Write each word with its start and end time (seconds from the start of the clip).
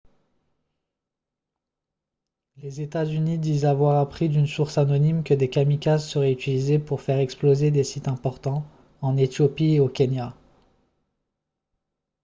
les 2.57 2.81
états-unis 2.81 3.37
disent 3.37 3.65
avoir 3.65 3.99
appris 3.99 4.29
d’une 4.29 4.47
source 4.47 4.79
anonyme 4.79 5.23
que 5.23 5.35
des 5.35 5.47
kamikazes 5.47 6.09
seraient 6.09 6.31
utilisés 6.31 6.79
pour 6.79 7.01
faire 7.01 7.19
exploser 7.19 7.69
des 7.69 7.83
«sites 7.83 8.07
importants» 8.07 8.65
en 9.03 9.15
éthiopie 9.15 9.73
et 9.75 9.79
au 9.79 9.89
kenya 9.89 10.33